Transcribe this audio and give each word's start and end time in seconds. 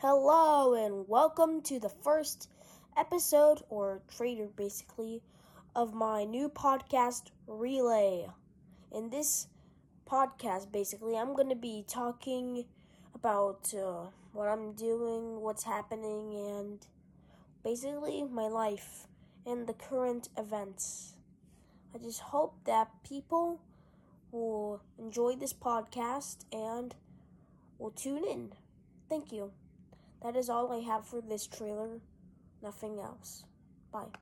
Hello, 0.00 0.74
and 0.74 1.08
welcome 1.08 1.62
to 1.62 1.80
the 1.80 1.88
first 1.88 2.50
episode, 2.98 3.62
or 3.70 4.02
trailer 4.14 4.46
basically, 4.46 5.22
of 5.74 5.94
my 5.94 6.22
new 6.22 6.50
podcast, 6.50 7.30
Relay. 7.46 8.26
In 8.92 9.08
this 9.08 9.46
podcast, 10.06 10.70
basically, 10.70 11.16
I'm 11.16 11.34
going 11.34 11.48
to 11.48 11.56
be 11.56 11.82
talking 11.88 12.66
about 13.14 13.72
uh, 13.72 14.10
what 14.34 14.48
I'm 14.48 14.74
doing, 14.74 15.40
what's 15.40 15.64
happening, 15.64 16.34
and 16.34 16.86
basically 17.64 18.22
my 18.22 18.48
life 18.48 19.06
and 19.46 19.66
the 19.66 19.72
current 19.72 20.28
events. 20.36 21.14
I 21.94 21.98
just 22.04 22.20
hope 22.20 22.52
that 22.66 22.90
people 23.02 23.62
will 24.30 24.82
enjoy 24.98 25.36
this 25.36 25.54
podcast 25.54 26.44
and 26.52 26.94
will 27.78 27.92
tune 27.92 28.24
in. 28.26 28.52
Thank 29.08 29.32
you. 29.32 29.52
That 30.26 30.34
is 30.34 30.50
all 30.50 30.72
I 30.72 30.80
have 30.80 31.06
for 31.06 31.20
this 31.20 31.46
trailer. 31.46 32.00
Nothing 32.60 32.98
else. 32.98 33.44
Bye. 33.92 34.06